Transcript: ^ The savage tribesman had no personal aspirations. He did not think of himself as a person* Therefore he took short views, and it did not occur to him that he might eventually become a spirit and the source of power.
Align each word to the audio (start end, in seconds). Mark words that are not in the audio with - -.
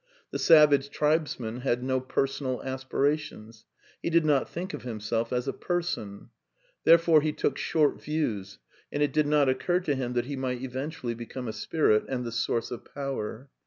^ 0.01 0.03
The 0.31 0.39
savage 0.39 0.89
tribesman 0.89 1.59
had 1.61 1.83
no 1.83 1.99
personal 2.01 2.63
aspirations. 2.63 3.65
He 4.01 4.09
did 4.09 4.25
not 4.25 4.49
think 4.49 4.73
of 4.73 4.81
himself 4.81 5.31
as 5.31 5.47
a 5.47 5.53
person* 5.53 6.29
Therefore 6.85 7.21
he 7.21 7.31
took 7.31 7.55
short 7.55 8.01
views, 8.01 8.57
and 8.91 9.03
it 9.03 9.13
did 9.13 9.27
not 9.27 9.47
occur 9.47 9.79
to 9.81 9.93
him 9.93 10.13
that 10.13 10.25
he 10.25 10.35
might 10.35 10.63
eventually 10.63 11.13
become 11.13 11.47
a 11.47 11.53
spirit 11.53 12.05
and 12.09 12.25
the 12.25 12.31
source 12.31 12.71
of 12.71 12.83
power. 12.83 13.51